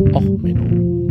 [0.00, 1.08] Och, Menno.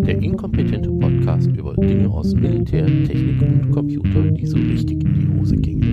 [0.00, 5.38] Der inkompetente Podcast über Dinge aus Militär, Technik und Computer, die so richtig in die
[5.38, 5.92] Hose gingen.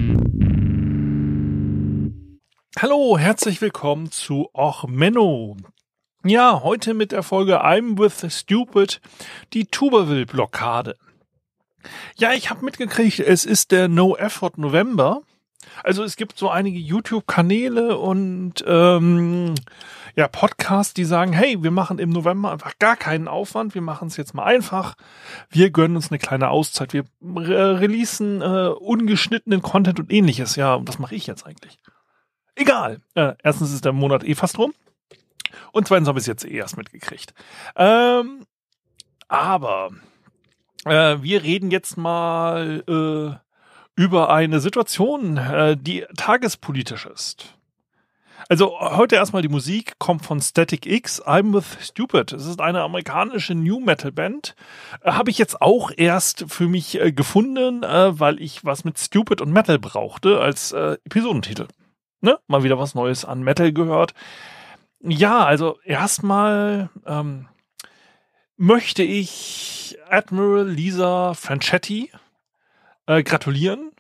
[2.78, 5.58] Hallo, herzlich willkommen zu Och Menno.
[6.24, 9.02] Ja, heute mit der Folge I'm with Stupid,
[9.52, 10.96] die Tuberville-Blockade.
[12.18, 15.24] Ja, ich habe mitgekriegt, es ist der No Effort November.
[15.84, 19.56] Also es gibt so einige YouTube-Kanäle und ähm,
[20.16, 24.08] ja, Podcasts, die sagen, hey, wir machen im November einfach gar keinen Aufwand, wir machen
[24.08, 24.96] es jetzt mal einfach.
[25.50, 30.56] Wir gönnen uns eine kleine Auszeit, wir re releasen äh, ungeschnittenen Content und ähnliches.
[30.56, 31.78] Ja, und das mache ich jetzt eigentlich.
[32.56, 33.02] Egal.
[33.16, 34.74] Äh, erstens ist der Monat eh fast rum.
[35.72, 37.34] Und zweitens habe ich es jetzt eh erst mitgekriegt.
[37.76, 38.46] Ähm,
[39.28, 39.90] aber
[40.86, 43.49] äh, wir reden jetzt mal äh,
[44.00, 47.58] über eine Situation, äh, die tagespolitisch ist.
[48.48, 52.32] Also heute erstmal die Musik kommt von Static X, I'm with Stupid.
[52.32, 54.56] Es ist eine amerikanische New Metal Band.
[55.02, 58.98] Äh, Habe ich jetzt auch erst für mich äh, gefunden, äh, weil ich was mit
[58.98, 61.68] Stupid und Metal brauchte als äh, Episodentitel.
[62.22, 62.40] Ne?
[62.48, 64.14] Mal wieder was Neues an Metal gehört.
[65.02, 67.50] Ja, also erstmal ähm,
[68.56, 72.12] möchte ich Admiral Lisa Franchetti
[73.10, 73.92] äh, gratulieren.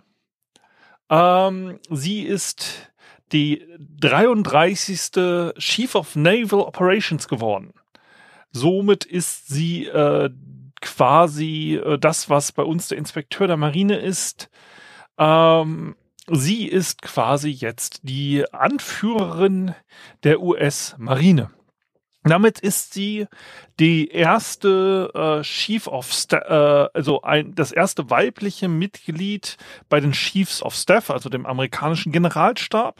[1.10, 2.92] Ähm, sie ist
[3.32, 3.66] die
[4.00, 5.54] 33.
[5.58, 7.74] Chief of Naval Operations geworden.
[8.52, 10.30] Somit ist sie äh,
[10.82, 14.50] quasi äh, das, was bei uns der Inspekteur der Marine ist.
[15.18, 15.96] Ähm,
[16.28, 19.74] sie ist quasi jetzt die Anführerin
[20.24, 21.50] der US-Marine.
[22.24, 23.28] Damit ist sie
[23.80, 30.12] die erste äh, Chief of Staff, äh, also ein, das erste weibliche Mitglied bei den
[30.12, 33.00] Chiefs of Staff, also dem amerikanischen Generalstab.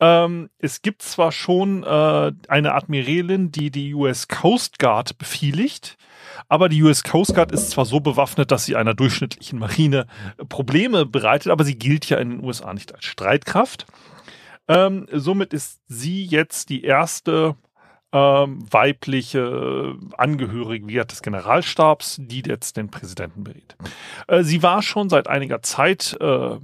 [0.00, 5.96] Ähm, es gibt zwar schon äh, eine Admiralin, die die US Coast Guard befehligt,
[6.48, 10.06] aber die US Coast Guard ist zwar so bewaffnet, dass sie einer durchschnittlichen Marine
[10.48, 13.86] Probleme bereitet, aber sie gilt ja in den USA nicht als Streitkraft.
[14.68, 17.56] Ähm, somit ist sie jetzt die erste
[18.14, 23.76] ähm, weibliche Angehörige des Generalstabs, die jetzt den Präsidenten berät.
[24.28, 26.56] Äh, sie war schon seit einiger Zeit äh,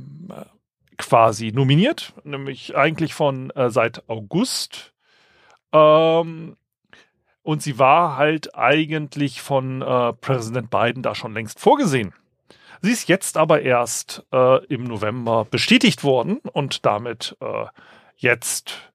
[0.96, 4.92] quasi nominiert, nämlich eigentlich von äh, seit August.
[5.72, 6.56] Ähm,
[7.42, 12.12] und sie war halt eigentlich von äh, Präsident Biden da schon längst vorgesehen.
[12.80, 17.66] Sie ist jetzt aber erst äh, im November bestätigt worden und damit äh,
[18.16, 18.89] jetzt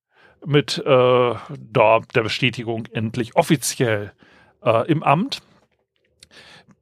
[0.46, 4.14] mit äh, der Bestätigung endlich offiziell
[4.64, 5.42] äh, im Amt.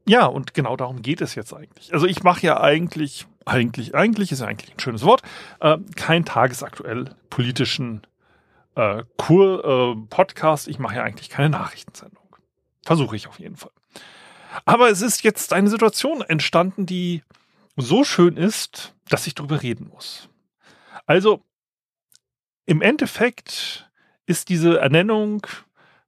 [0.05, 1.93] Ja, und genau darum geht es jetzt eigentlich.
[1.93, 5.21] Also ich mache ja eigentlich, eigentlich, eigentlich ist ja eigentlich ein schönes Wort,
[5.61, 8.05] äh, kein tagesaktuell politischen
[8.75, 10.67] äh, Kur, äh, Podcast.
[10.67, 12.23] Ich mache ja eigentlich keine Nachrichtensendung.
[12.83, 13.71] Versuche ich auf jeden Fall.
[14.65, 17.23] Aber es ist jetzt eine Situation entstanden, die
[17.75, 20.29] so schön ist, dass ich darüber reden muss.
[21.05, 21.41] Also
[22.65, 23.89] im Endeffekt
[24.25, 25.45] ist diese Ernennung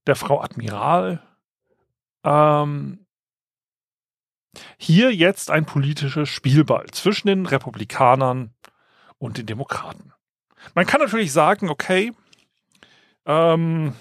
[0.08, 1.22] der Frau Admiral
[2.24, 3.06] ähm,
[4.78, 8.54] hier jetzt ein politischer Spielball zwischen den Republikanern
[9.18, 10.14] und den Demokraten.
[10.74, 12.14] Man kann natürlich sagen, okay,
[13.26, 13.94] ähm,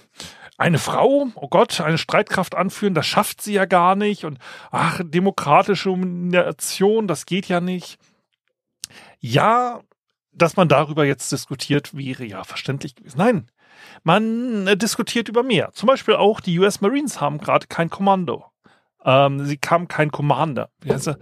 [0.56, 4.24] eine Frau, oh Gott, eine Streitkraft anführen, das schafft sie ja gar nicht.
[4.24, 4.38] Und
[4.70, 7.98] ach, demokratische Nomination, das geht ja nicht.
[9.18, 9.80] Ja,
[10.34, 13.18] dass man darüber jetzt diskutiert, wäre ja verständlich gewesen.
[13.18, 13.50] Nein,
[14.02, 15.70] man äh, diskutiert über mehr.
[15.72, 18.44] Zum Beispiel auch die US Marines haben gerade kein Kommando.
[19.04, 20.70] Ähm, sie haben kein Commander.
[20.80, 21.18] Wie heißt er?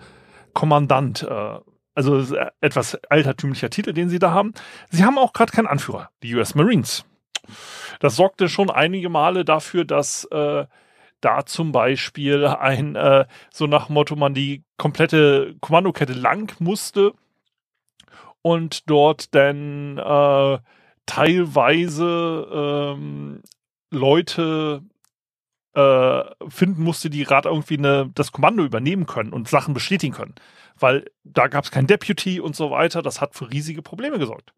[0.55, 1.23] Kommandant.
[1.23, 1.59] Äh,
[1.95, 4.55] also etwas altertümlicher Titel, den sie da haben.
[4.91, 7.05] Sie haben auch gerade keinen Anführer, die US Marines.
[8.01, 10.65] Das sorgte schon einige Male dafür, dass äh,
[11.21, 17.13] da zum Beispiel ein, äh, so nach Motto, man die komplette Kommandokette lang musste
[18.43, 20.59] und dort dann äh,
[21.07, 23.43] teilweise ähm,
[23.91, 24.83] Leute
[25.75, 30.35] äh, finden musste, die gerade irgendwie eine, das Kommando übernehmen können und Sachen bestätigen können.
[30.79, 33.03] Weil da gab es kein Deputy und so weiter.
[33.03, 34.53] Das hat für riesige Probleme gesorgt.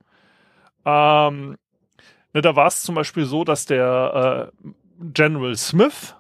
[0.85, 1.57] Ähm,
[2.33, 4.69] ne, da war es zum Beispiel so, dass der äh,
[5.13, 6.15] General Smith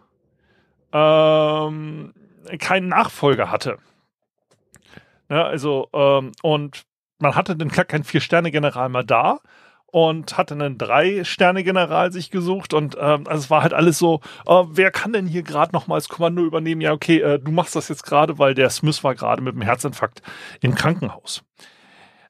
[0.93, 2.14] ähm,
[2.58, 3.78] keinen Nachfolger hatte.
[5.28, 6.84] Ne, also, ähm, und
[7.19, 9.40] man hatte dann gar keinen Vier-Sterne-General mehr da
[9.87, 14.64] und hatte einen Drei-Sterne-General sich gesucht und ähm, also es war halt alles so, äh,
[14.70, 16.81] wer kann denn hier gerade noch mal das Kommando übernehmen?
[16.81, 19.62] Ja, okay, äh, du machst das jetzt gerade, weil der Smith war gerade mit einem
[19.62, 20.20] Herzinfarkt
[20.61, 21.44] im Krankenhaus.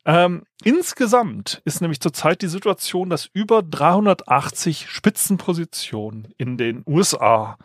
[0.04, 7.56] Ähm, insgesamt ist nämlich zurzeit die Situation, dass über 380 Spitzenpositionen in den USA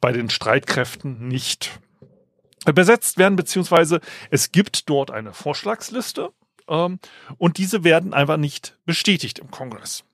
[0.00, 1.80] bei den Streitkräften nicht
[2.66, 4.00] besetzt werden, beziehungsweise
[4.30, 6.30] es gibt dort eine Vorschlagsliste
[6.68, 6.98] ähm,
[7.38, 10.04] und diese werden einfach nicht bestätigt im Kongress.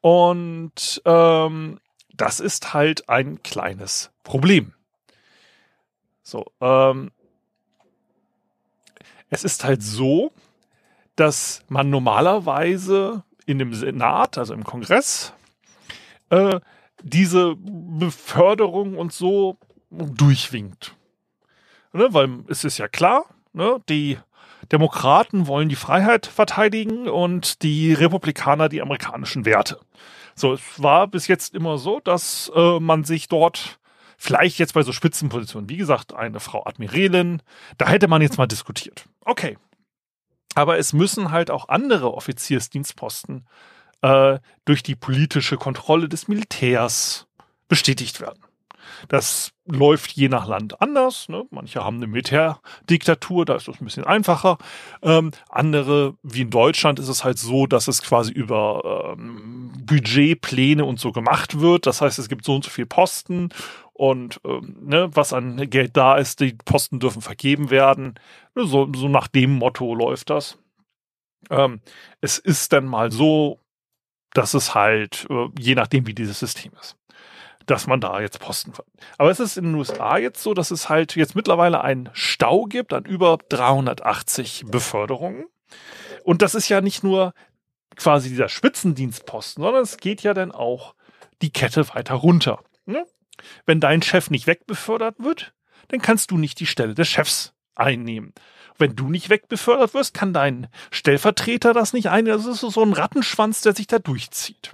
[0.00, 1.80] Und ähm,
[2.12, 4.74] das ist halt ein kleines Problem.
[6.22, 7.10] So, ähm,
[9.30, 10.32] es ist halt so,
[11.16, 15.32] dass man normalerweise in dem Senat, also im Kongress,
[16.30, 16.60] äh,
[17.02, 19.58] diese Beförderung und so
[19.90, 20.96] durchwinkt.
[21.92, 24.18] Ne, weil es ist ja klar, ne, die
[24.72, 29.80] Demokraten wollen die Freiheit verteidigen und die Republikaner die amerikanischen Werte.
[30.34, 33.78] So, es war bis jetzt immer so, dass äh, man sich dort
[34.16, 37.42] vielleicht jetzt bei so Spitzenpositionen, wie gesagt, eine Frau Admiralin,
[37.78, 39.06] da hätte man jetzt mal diskutiert.
[39.24, 39.58] Okay.
[40.54, 43.46] Aber es müssen halt auch andere Offiziersdienstposten
[44.02, 47.26] äh, durch die politische Kontrolle des Militärs
[47.68, 48.42] bestätigt werden.
[49.08, 51.28] Das läuft je nach Land anders.
[51.28, 51.44] Ne?
[51.50, 54.58] Manche haben eine Militärdiktatur, da ist das ein bisschen einfacher.
[55.02, 60.84] Ähm, andere, wie in Deutschland, ist es halt so, dass es quasi über ähm, Budgetpläne
[60.84, 61.86] und so gemacht wird.
[61.86, 63.50] Das heißt, es gibt so und so viele Posten
[63.94, 68.14] und ähm, ne, was an Geld da ist, die Posten dürfen vergeben werden.
[68.54, 70.58] So, so nach dem Motto läuft das.
[71.48, 71.80] Ähm,
[72.20, 73.60] es ist dann mal so,
[74.32, 76.96] dass es halt, äh, je nachdem, wie dieses System ist
[77.66, 78.72] dass man da jetzt Posten.
[79.18, 82.64] Aber es ist in den USA jetzt so, dass es halt jetzt mittlerweile einen Stau
[82.64, 85.46] gibt an über 380 Beförderungen.
[86.24, 87.34] Und das ist ja nicht nur
[87.96, 90.94] quasi dieser Spitzendienstposten, sondern es geht ja dann auch
[91.42, 92.62] die Kette weiter runter.
[92.86, 93.06] Ne?
[93.66, 95.54] Wenn dein Chef nicht wegbefördert wird,
[95.88, 98.32] dann kannst du nicht die Stelle des Chefs einnehmen.
[98.78, 102.42] Wenn du nicht wegbefördert wirst, kann dein Stellvertreter das nicht einnehmen.
[102.42, 104.72] Das ist so ein Rattenschwanz, der sich da durchzieht.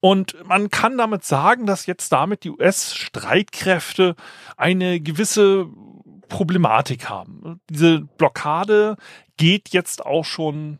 [0.00, 4.16] Und man kann damit sagen, dass jetzt damit die US-Streitkräfte
[4.56, 5.66] eine gewisse
[6.28, 7.60] Problematik haben.
[7.70, 8.96] Diese Blockade
[9.36, 10.78] geht jetzt auch schon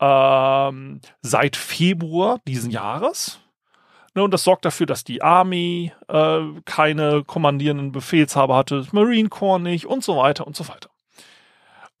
[0.00, 3.40] ähm, seit Februar diesen Jahres.
[4.14, 9.30] Ne, und das sorgt dafür, dass die Army äh, keine kommandierenden Befehlshaber hatte, das Marine
[9.30, 10.90] Corps nicht und so weiter und so weiter.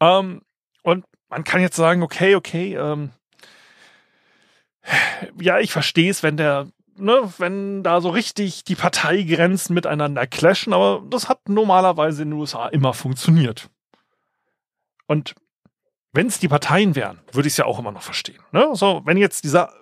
[0.00, 0.42] Ähm,
[0.82, 3.12] und man kann jetzt sagen, okay, okay, ähm,
[5.40, 10.72] ja, ich verstehe es, wenn der, ne, wenn da so richtig die Parteigrenzen miteinander clashen,
[10.72, 13.68] aber das hat normalerweise in den USA immer funktioniert.
[15.06, 15.34] Und
[16.12, 18.40] wenn es die Parteien wären, würde ich es ja auch immer noch verstehen.
[18.52, 18.70] Ne?
[18.74, 19.72] So, wenn jetzt dieser,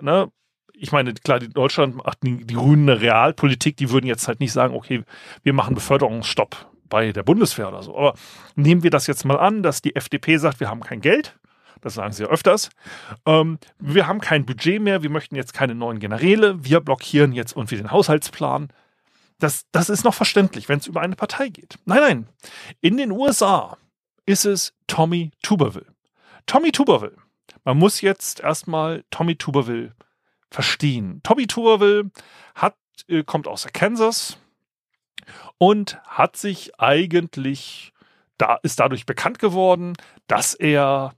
[0.00, 0.30] ne,
[0.74, 4.40] ich meine, klar, die Deutschland macht die, die Grünen eine Realpolitik, die würden jetzt halt
[4.40, 5.04] nicht sagen, okay,
[5.42, 7.96] wir machen Beförderungsstopp bei der Bundeswehr oder so.
[7.96, 8.14] Aber
[8.54, 11.38] nehmen wir das jetzt mal an, dass die FDP sagt, wir haben kein Geld
[11.86, 12.70] das sagen sie ja öfters.
[13.24, 17.56] Ähm, wir haben kein Budget mehr, wir möchten jetzt keine neuen Generäle, wir blockieren jetzt
[17.56, 18.68] irgendwie den Haushaltsplan.
[19.38, 21.78] Das, das ist noch verständlich, wenn es über eine Partei geht.
[21.84, 22.28] Nein, nein.
[22.80, 23.76] In den USA
[24.24, 25.94] ist es Tommy Tuberville.
[26.46, 27.16] Tommy Tuberville.
[27.64, 29.94] Man muss jetzt erstmal Tommy Tuberville
[30.50, 31.20] verstehen.
[31.22, 32.10] Tommy Tuberville
[32.54, 32.76] hat,
[33.08, 34.38] äh, kommt aus Kansas
[35.58, 37.92] und hat sich eigentlich
[38.38, 39.94] da ist dadurch bekannt geworden,
[40.26, 41.14] dass er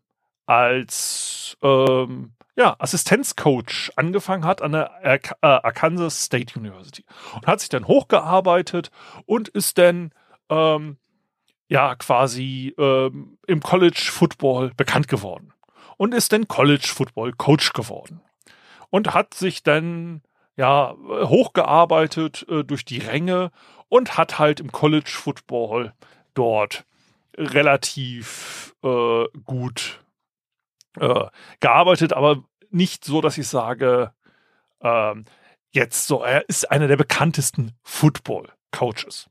[0.48, 7.04] als ähm, ja, Assistenzcoach angefangen hat an der äh, Arkansas State University.
[7.34, 8.90] Und hat sich dann hochgearbeitet
[9.26, 10.10] und ist dann
[10.48, 10.96] ähm,
[11.68, 15.52] ja quasi ähm, im College Football bekannt geworden.
[15.98, 18.22] Und ist dann College Football Coach geworden.
[18.88, 20.22] Und hat sich dann
[20.56, 23.50] ja hochgearbeitet äh, durch die Ränge
[23.90, 25.92] und hat halt im College Football
[26.32, 26.86] dort
[27.36, 30.00] relativ äh, gut
[31.00, 31.26] äh,
[31.60, 34.12] gearbeitet, aber nicht so, dass ich sage,
[34.82, 35.24] ähm,
[35.72, 39.28] jetzt so, er ist einer der bekanntesten Football-Coaches.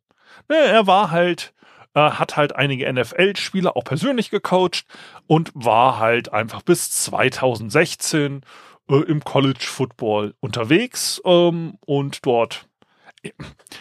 [0.49, 1.53] Ne, er war halt,
[1.93, 4.85] äh, hat halt einige NFL-Spieler auch persönlich gecoacht
[5.27, 8.41] und war halt einfach bis 2016
[8.89, 12.67] äh, im College Football unterwegs ähm, und dort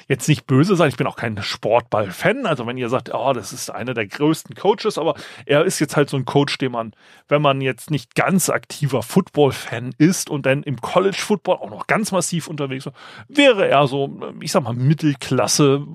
[0.08, 2.46] jetzt nicht böse sein, ich bin auch kein Sportball-Fan.
[2.46, 5.14] Also wenn ihr sagt, oh, das ist einer der größten Coaches, aber
[5.44, 6.92] er ist jetzt halt so ein Coach, den man,
[7.28, 12.12] wenn man jetzt nicht ganz aktiver Football-Fan ist und dann im College-Football auch noch ganz
[12.12, 12.94] massiv unterwegs ist,
[13.28, 15.86] wäre er so, ich sag mal, Mittelklasse.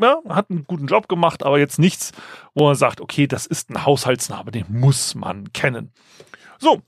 [0.00, 2.12] Ja, hat einen guten Job gemacht, aber jetzt nichts,
[2.54, 5.92] wo man sagt, okay, das ist ein Haushaltsname, den muss man kennen.
[6.58, 6.82] So,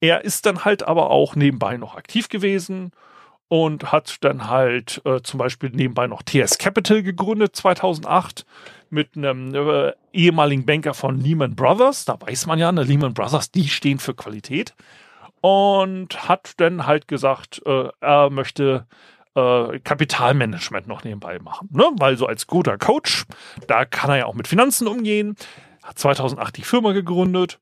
[0.00, 2.90] er ist dann halt aber auch nebenbei noch aktiv gewesen
[3.50, 8.46] und hat dann halt äh, zum Beispiel nebenbei noch TS Capital gegründet 2008.
[8.90, 12.04] mit einem äh, ehemaligen Banker von Lehman Brothers.
[12.04, 14.74] Da weiß man ja, ne, Lehman Brothers, die stehen für Qualität.
[15.40, 18.86] Und hat dann halt gesagt, äh, er möchte
[19.34, 21.68] äh, Kapitalmanagement noch nebenbei machen.
[21.72, 21.90] Ne?
[21.96, 23.24] Weil so als guter Coach,
[23.66, 25.34] da kann er ja auch mit Finanzen umgehen.
[25.82, 27.58] Hat 2008 die Firma gegründet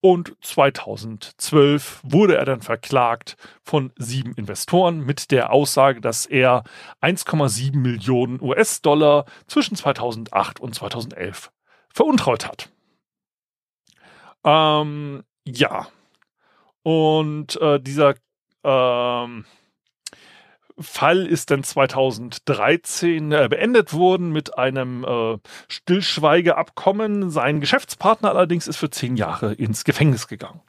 [0.00, 6.64] und 2012 wurde er dann verklagt von sieben Investoren mit der Aussage, dass er
[7.02, 11.50] 1,7 Millionen US-Dollar zwischen 2008 und 2011
[11.92, 12.70] veruntreut hat.
[14.44, 15.88] Ähm, ja.
[16.82, 18.14] Und äh, dieser
[18.64, 19.44] ähm,
[20.80, 27.30] Fall ist dann 2013 äh, beendet worden mit einem äh, Stillschweigeabkommen.
[27.30, 30.60] Sein Geschäftspartner allerdings ist für zehn Jahre ins Gefängnis gegangen.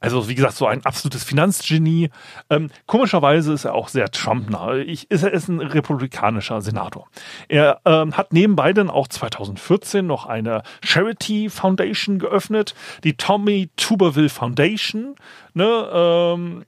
[0.00, 2.10] Also wie gesagt, so ein absolutes Finanzgenie.
[2.50, 4.76] Ähm, komischerweise ist er auch sehr Trump-nah.
[4.76, 7.08] Ich, ist, er ist ein republikanischer Senator.
[7.48, 14.28] Er ähm, hat nebenbei dann auch 2014 noch eine Charity Foundation geöffnet, die Tommy Tuberville
[14.28, 15.16] Foundation.
[15.54, 16.64] Ne, ähm,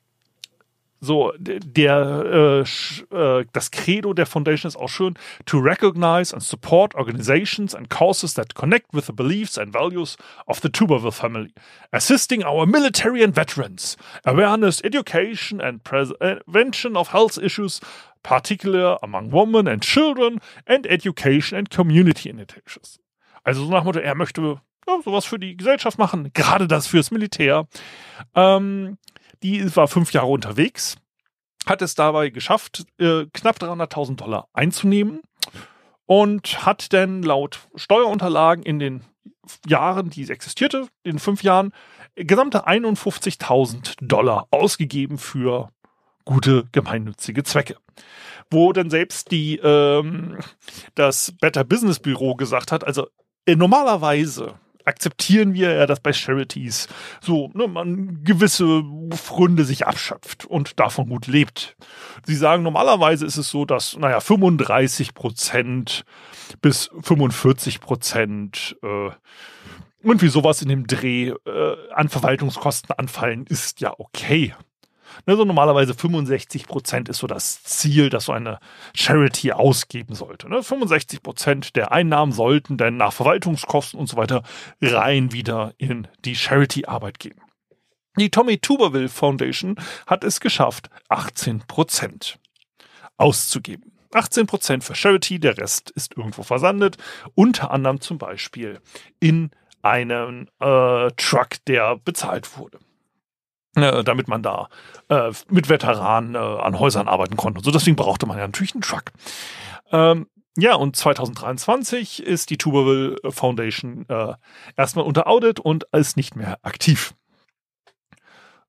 [1.00, 2.64] so, der,
[3.12, 5.14] äh, äh, das Credo der Foundation ist auch schön.
[5.46, 10.60] To recognize and support organizations and causes that connect with the beliefs and values of
[10.60, 11.52] the Tuberville family.
[11.92, 13.96] Assisting our military and veterans.
[14.24, 17.80] Awareness, education and prevention of health issues,
[18.22, 22.98] particular among women and children and education and community initiatives.
[23.44, 27.10] Also so nach Motto, er möchte ja, sowas für die Gesellschaft machen, gerade das fürs
[27.10, 27.66] Militär.
[28.34, 28.98] Ähm,
[29.42, 30.97] die war fünf Jahre unterwegs,
[31.66, 35.21] hat es dabei geschafft, äh, knapp 300.000 Dollar einzunehmen
[36.07, 39.04] und hat dann laut Steuerunterlagen in den
[39.66, 41.73] Jahren, die es existierte, in fünf Jahren,
[42.14, 45.71] gesamte 51.000 Dollar ausgegeben für
[46.25, 47.76] gute gemeinnützige Zwecke.
[48.50, 50.38] Wo dann selbst die ähm,
[50.95, 53.09] das Better Business Büro gesagt hat, also
[53.47, 54.54] äh, normalerweise
[54.88, 56.88] akzeptieren wir ja, dass bei Charities
[57.21, 61.76] so ne, man gewisse Fründe sich abschöpft und davon gut lebt.
[62.25, 66.04] Sie sagen, normalerweise ist es so, dass, naja, 35 Prozent
[66.61, 69.11] bis 45 Prozent äh,
[70.02, 74.54] irgendwie sowas in dem Dreh äh, an Verwaltungskosten anfallen, ist ja okay.
[75.26, 78.58] Ne, so normalerweise 65 Prozent ist so das Ziel, das so eine
[78.94, 80.48] Charity ausgeben sollte.
[80.48, 80.62] Ne?
[80.62, 84.42] 65 Prozent der Einnahmen sollten dann nach Verwaltungskosten und so weiter
[84.80, 87.40] rein wieder in die Charity-Arbeit gehen.
[88.16, 92.38] Die Tommy Tuberville Foundation hat es geschafft, 18 Prozent
[93.16, 93.92] auszugeben.
[94.12, 96.96] 18 Prozent für Charity, der Rest ist irgendwo versandet,
[97.34, 98.80] unter anderem zum Beispiel
[99.20, 99.50] in
[99.82, 102.78] einen äh, Truck, der bezahlt wurde
[103.82, 104.68] äh, damit man da
[105.08, 107.58] äh, mit Veteranen äh, an Häusern arbeiten konnte.
[107.58, 109.12] Und so deswegen brauchte man ja natürlich einen Truck.
[109.90, 114.35] Ähm, ja, und 2023 ist die Tuberville Foundation äh,
[114.76, 117.14] erstmal unter Audit und ist nicht mehr aktiv.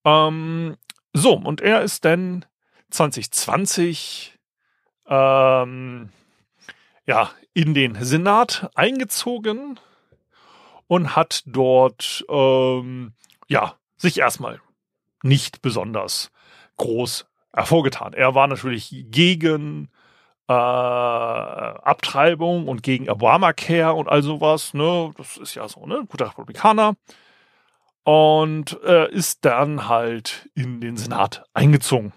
[0.06, 0.78] Ähm,
[1.14, 2.46] so, und er ist dann
[2.92, 4.38] 2020
[5.08, 6.10] ähm,
[7.08, 9.80] ja, in den Senat eingezogen
[10.88, 13.14] und hat dort ähm,
[13.48, 14.62] ja, sich erstmal
[15.24, 16.32] nicht besonders
[16.78, 18.14] groß hervorgetan.
[18.14, 19.90] Er war natürlich gegen
[20.48, 24.74] äh, Abtreibung und gegen Obamacare und all sowas.
[24.74, 25.12] Ne?
[25.18, 26.04] Das ist ja so, ne?
[26.08, 26.96] Guter Republikaner.
[28.04, 32.14] Und äh, ist dann halt in den Senat eingezogen.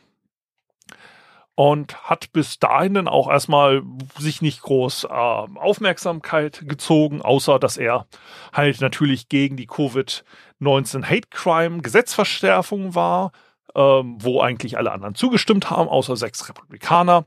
[1.55, 3.83] Und hat bis dahin dann auch erstmal
[4.19, 8.07] sich nicht groß äh, Aufmerksamkeit gezogen, außer dass er
[8.55, 10.25] halt natürlich gegen die Covid
[10.61, 13.33] 19 Hate Crime Gesetzverschärfung war,
[13.75, 17.27] ähm, wo eigentlich alle anderen zugestimmt haben, außer sechs Republikaner.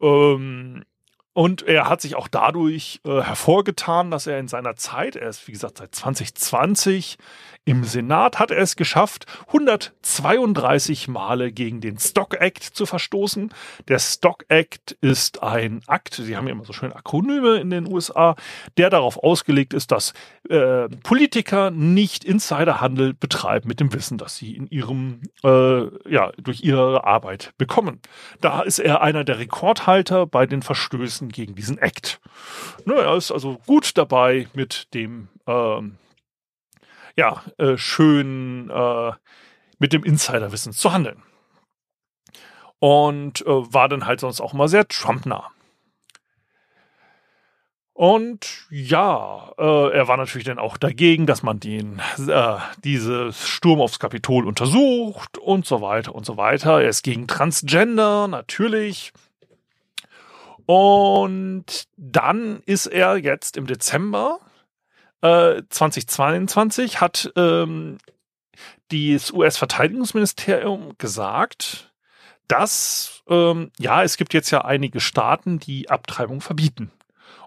[0.00, 0.84] Ähm,
[1.38, 5.46] und er hat sich auch dadurch äh, hervorgetan, dass er in seiner Zeit, er ist
[5.46, 7.16] wie gesagt seit 2020
[7.64, 13.54] im Senat, hat er es geschafft, 132 Male gegen den Stock Act zu verstoßen.
[13.86, 17.86] Der Stock Act ist ein Akt, sie haben ja immer so schön Akronyme in den
[17.86, 18.34] USA,
[18.76, 20.14] der darauf ausgelegt ist, dass
[20.48, 26.62] äh, Politiker nicht Insiderhandel betreiben mit dem Wissen, das sie in ihrem, äh, ja, durch
[26.62, 28.00] ihre Arbeit bekommen.
[28.40, 32.20] Da ist er einer der Rekordhalter bei den Verstößen gegen diesen Act.
[32.84, 35.96] Ne, er ist also gut dabei mit dem ähm,
[37.16, 39.12] ja, äh, schön äh,
[39.78, 41.22] mit dem Insiderwissen zu handeln.
[42.78, 45.50] Und äh, war dann halt sonst auch immer sehr Trump-nah.
[47.98, 53.80] Und ja, äh, er war natürlich dann auch dagegen, dass man den, äh, dieses Sturm
[53.80, 56.80] aufs Kapitol untersucht und so weiter und so weiter.
[56.80, 59.12] Er ist gegen Transgender, natürlich.
[60.64, 64.38] Und dann ist er jetzt im Dezember
[65.20, 67.98] äh, 2022 hat ähm,
[68.92, 71.92] das US-Verteidigungsministerium gesagt,
[72.46, 76.92] dass ähm, ja, es gibt jetzt ja einige Staaten, die Abtreibung verbieten.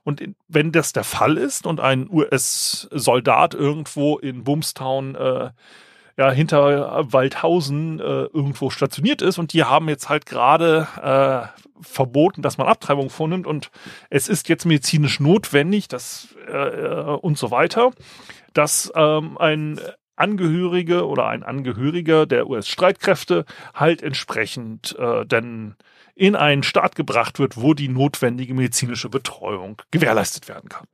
[0.03, 5.50] Und wenn das der Fall ist und ein US-Soldat irgendwo in Bumstown äh,
[6.17, 12.41] ja, hinter Waldhausen äh, irgendwo stationiert ist und die haben jetzt halt gerade äh, verboten,
[12.41, 13.72] dass man Abtreibung vornimmt und
[14.10, 17.91] es ist jetzt medizinisch notwendig, dass äh, äh und so weiter,
[18.53, 19.79] dass ähm, ein
[20.15, 25.75] Angehörige oder ein Angehöriger der US-Streitkräfte halt entsprechend äh, dann
[26.15, 30.88] in einen Staat gebracht wird, wo die notwendige medizinische Betreuung gewährleistet werden kann.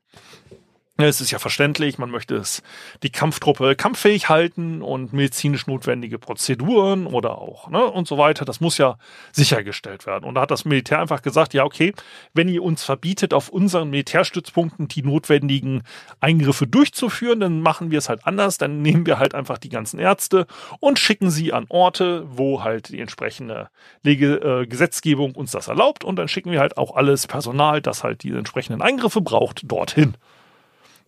[1.00, 2.64] Es ist ja verständlich, man möchte es
[3.04, 8.46] die Kampftruppe kampffähig halten und medizinisch notwendige Prozeduren oder auch ne, und so weiter.
[8.46, 8.98] Das muss ja
[9.32, 10.26] sichergestellt werden.
[10.26, 11.94] Und da hat das Militär einfach gesagt, ja okay,
[12.34, 15.84] wenn ihr uns verbietet, auf unseren Militärstützpunkten die notwendigen
[16.20, 18.58] Eingriffe durchzuführen, dann machen wir es halt anders.
[18.58, 20.48] Dann nehmen wir halt einfach die ganzen Ärzte
[20.80, 23.70] und schicken sie an Orte, wo halt die entsprechende
[24.02, 26.04] Lege, äh, Gesetzgebung uns das erlaubt.
[26.04, 30.16] Und dann schicken wir halt auch alles Personal, das halt die entsprechenden Eingriffe braucht, dorthin.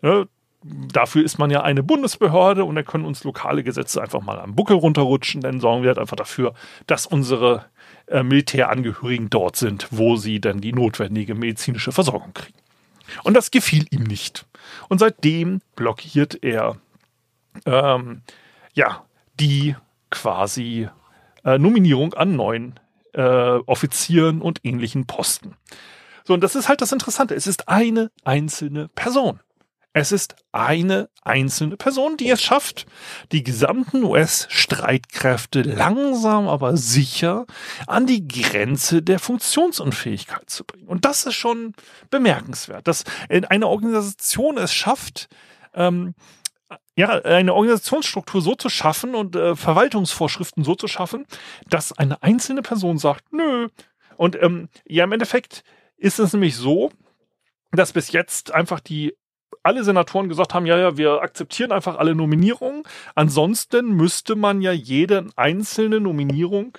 [0.01, 0.27] Ne?
[0.61, 4.55] Dafür ist man ja eine Bundesbehörde und dann können uns lokale Gesetze einfach mal am
[4.55, 5.41] Buckel runterrutschen.
[5.41, 6.53] Dann sorgen wir halt einfach dafür,
[6.85, 7.65] dass unsere
[8.07, 12.57] äh, Militärangehörigen dort sind, wo sie dann die notwendige medizinische Versorgung kriegen.
[13.23, 14.45] Und das gefiel ihm nicht.
[14.89, 16.75] Und seitdem blockiert er
[17.65, 18.21] ähm,
[18.73, 19.05] ja
[19.39, 19.75] die
[20.09, 20.89] quasi
[21.45, 22.79] äh, Nominierung an neuen
[23.13, 25.55] äh, Offizieren und ähnlichen Posten.
[26.23, 27.33] So, und das ist halt das Interessante.
[27.33, 29.39] Es ist eine einzelne Person.
[29.93, 32.85] Es ist eine einzelne Person, die es schafft,
[33.31, 37.47] die gesamten US-Streitkräfte langsam aber sicher
[37.87, 40.87] an die Grenze der Funktionsunfähigkeit zu bringen.
[40.87, 41.73] Und das ist schon
[42.11, 45.27] bemerkenswert, dass eine Organisation es schafft,
[45.73, 46.13] ähm,
[46.95, 51.25] ja, eine Organisationsstruktur so zu schaffen und äh, Verwaltungsvorschriften so zu schaffen,
[51.67, 53.69] dass eine einzelne Person sagt, nö.
[54.17, 55.63] Und ähm, ja, im Endeffekt
[55.97, 56.91] ist es nämlich so,
[57.71, 59.15] dass bis jetzt einfach die
[59.69, 62.81] alle Senatoren gesagt haben, ja, ja, wir akzeptieren einfach alle Nominierungen.
[63.13, 66.75] Ansonsten müsste man ja jede einzelne Nominierung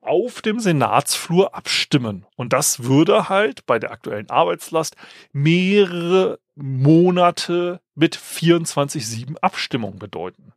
[0.00, 2.24] auf dem Senatsflur abstimmen.
[2.34, 4.96] Und das würde halt bei der aktuellen Arbeitslast
[5.32, 10.54] mehrere Monate mit 24-7 Abstimmung bedeuten.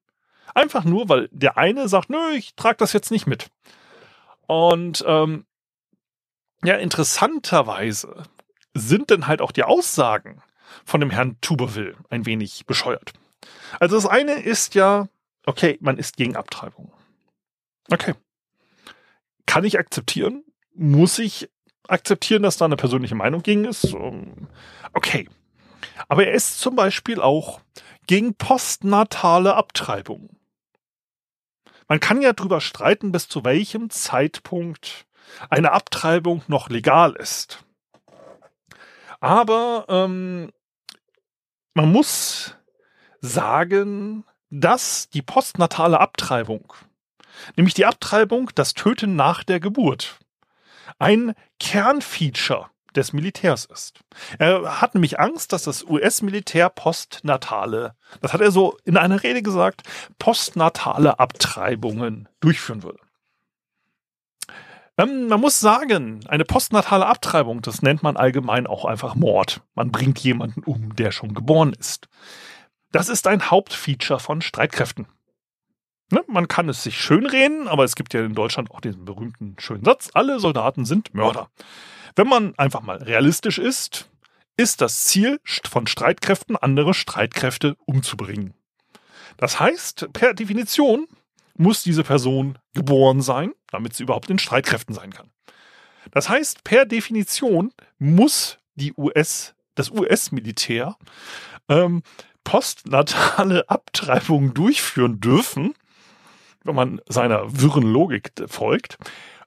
[0.55, 3.47] Einfach nur, weil der eine sagt, nö, ich trage das jetzt nicht mit.
[4.47, 5.45] Und ähm,
[6.63, 8.23] ja, interessanterweise
[8.73, 10.41] sind dann halt auch die Aussagen
[10.85, 13.13] von dem Herrn Tuberville ein wenig bescheuert.
[13.79, 15.07] Also das eine ist ja,
[15.45, 16.91] okay, man ist gegen Abtreibung.
[17.89, 18.13] Okay.
[19.45, 20.43] Kann ich akzeptieren?
[20.73, 21.49] Muss ich
[21.87, 23.93] akzeptieren, dass da eine persönliche Meinung gegen ist?
[24.93, 25.27] Okay.
[26.07, 27.61] Aber er ist zum Beispiel auch
[28.07, 30.29] gegen postnatale Abtreibung.
[31.87, 35.05] Man kann ja drüber streiten, bis zu welchem Zeitpunkt
[35.49, 37.65] eine Abtreibung noch legal ist.
[39.19, 40.51] Aber ähm,
[41.73, 42.55] man muss
[43.21, 46.73] sagen, dass die postnatale Abtreibung,
[47.55, 50.19] nämlich die Abtreibung, das Töten nach der Geburt,
[50.99, 53.99] ein Kernfeature des Militärs ist.
[54.37, 59.41] Er hat nämlich Angst, dass das US-Militär postnatale, das hat er so in einer Rede
[59.41, 59.83] gesagt,
[60.19, 62.99] postnatale Abtreibungen durchführen würde.
[64.97, 69.61] Ähm, man muss sagen, eine postnatale Abtreibung, das nennt man allgemein auch einfach Mord.
[69.73, 72.09] Man bringt jemanden um, der schon geboren ist.
[72.91, 75.07] Das ist ein Hauptfeature von Streitkräften.
[76.11, 76.23] Ne?
[76.27, 79.85] Man kann es sich schönreden, aber es gibt ja in Deutschland auch diesen berühmten schönen
[79.85, 81.49] Satz, alle Soldaten sind Mörder.
[82.15, 84.09] Wenn man einfach mal realistisch ist,
[84.57, 88.53] ist das Ziel von Streitkräften, andere Streitkräfte umzubringen.
[89.37, 91.07] Das heißt, per Definition
[91.55, 95.29] muss diese Person geboren sein, damit sie überhaupt in Streitkräften sein kann.
[96.11, 100.97] Das heißt, per Definition muss die US, das US-Militär
[101.69, 102.03] ähm,
[102.43, 105.73] postnatale Abtreibungen durchführen dürfen,
[106.63, 108.97] wenn man seiner wirren Logik folgt,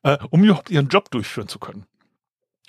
[0.02, 1.86] äh, um überhaupt ihren Job durchführen zu können.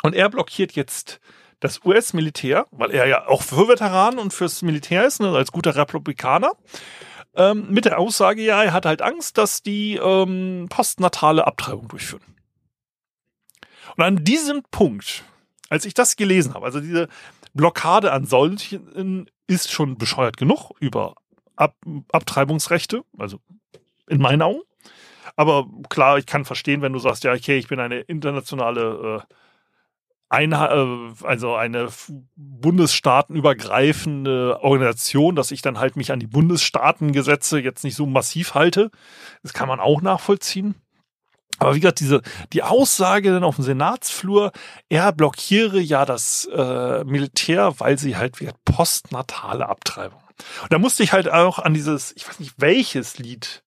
[0.03, 1.19] Und er blockiert jetzt
[1.59, 5.75] das US-Militär, weil er ja auch für Veteranen und fürs Militär ist, ne, als guter
[5.75, 6.51] Republikaner,
[7.35, 12.23] ähm, mit der Aussage, ja, er hat halt Angst, dass die ähm, postnatale Abtreibung durchführen.
[13.95, 15.23] Und an diesem Punkt,
[15.69, 17.07] als ich das gelesen habe, also diese
[17.53, 21.15] Blockade an solchen ist schon bescheuert genug über
[21.57, 21.73] Ab
[22.11, 23.39] Abtreibungsrechte, also
[24.09, 24.61] in meinen Augen.
[25.37, 29.33] Aber klar, ich kann verstehen, wenn du sagst, ja, okay, ich bin eine internationale äh,
[30.29, 31.89] eine, äh, also eine
[32.35, 38.91] bundesstaatenübergreifende Organisation, dass ich dann halt mich an die Bundesstaatengesetze jetzt nicht so massiv halte.
[39.43, 40.75] Das kann man auch nachvollziehen.
[41.57, 44.51] Aber wie gesagt, diese, die Aussage dann auf dem Senatsflur,
[44.89, 50.19] er blockiere ja das äh, Militär, weil sie halt wie postnatale Abtreibung.
[50.63, 53.63] Und da musste ich halt auch an dieses, ich weiß nicht welches Lied,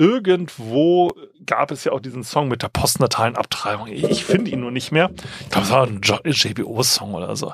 [0.00, 1.12] irgendwo
[1.44, 3.86] gab es ja auch diesen Song mit der postnatalen Abtreibung.
[3.88, 5.10] Ich finde ihn nur nicht mehr.
[5.42, 7.52] Ich glaube, es war ein JBO-Song oder so.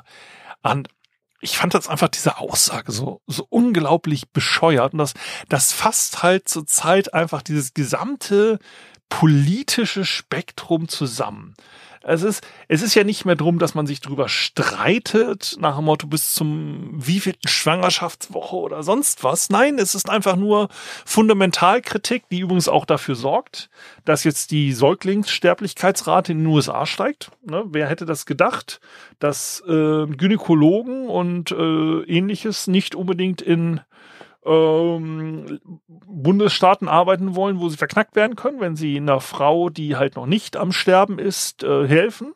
[0.63, 0.87] Und
[1.41, 4.93] ich fand das einfach diese Aussage so, so unglaublich bescheuert.
[4.93, 5.13] Und das,
[5.49, 8.59] das fasst halt zur Zeit einfach dieses gesamte
[9.09, 11.53] politische Spektrum zusammen.
[12.07, 15.85] Es ist, es ist ja nicht mehr drum, dass man sich drüber streitet, nach dem
[15.85, 19.49] Motto bis zum wievielten Schwangerschaftswoche oder sonst was.
[19.49, 20.69] Nein, es ist einfach nur
[21.05, 23.69] Fundamentalkritik, die übrigens auch dafür sorgt,
[24.05, 27.31] dass jetzt die Säuglingssterblichkeitsrate in den USA steigt.
[27.43, 27.65] Ne?
[27.67, 28.79] Wer hätte das gedacht,
[29.19, 33.81] dass äh, Gynäkologen und äh, ähnliches nicht unbedingt in
[34.47, 40.15] ähm, Bundesstaaten arbeiten wollen, wo sie verknackt werden können, wenn sie einer Frau, die halt
[40.15, 42.33] noch nicht am Sterben ist, äh, helfen.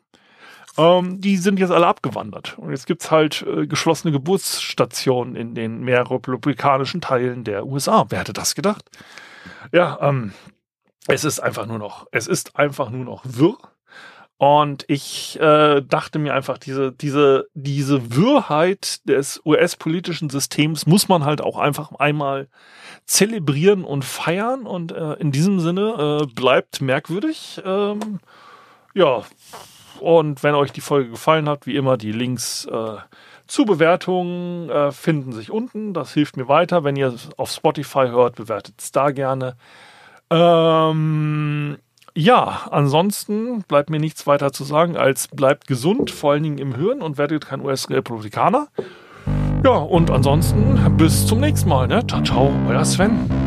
[0.78, 2.58] Ähm, die sind jetzt alle abgewandert.
[2.58, 8.06] Und jetzt gibt's halt äh, geschlossene Geburtsstationen in den mehr republikanischen Teilen der USA.
[8.08, 8.84] Wer hätte das gedacht?
[9.72, 10.32] Ja, ähm,
[11.08, 13.58] es ist einfach nur noch, es ist einfach nur noch wirr.
[14.42, 21.24] Und ich äh, dachte mir einfach, diese, diese, diese Wirrheit des US-politischen Systems muss man
[21.24, 22.48] halt auch einfach einmal
[23.04, 24.66] zelebrieren und feiern.
[24.66, 27.62] Und äh, in diesem Sinne äh, bleibt merkwürdig.
[27.64, 28.18] Ähm,
[28.94, 29.22] ja,
[30.00, 32.96] und wenn euch die Folge gefallen hat, wie immer, die Links äh,
[33.46, 35.94] zu Bewertungen äh, finden sich unten.
[35.94, 36.82] Das hilft mir weiter.
[36.82, 39.54] Wenn ihr auf Spotify hört, bewertet es da gerne.
[40.30, 41.78] Ähm,
[42.14, 46.74] ja, ansonsten bleibt mir nichts weiter zu sagen, als bleibt gesund, vor allen Dingen im
[46.74, 48.68] Hirn und werdet kein US-Republikaner.
[49.64, 51.86] Ja, und ansonsten bis zum nächsten Mal.
[51.86, 52.06] Ne?
[52.06, 53.41] Ciao, ciao, euer Sven.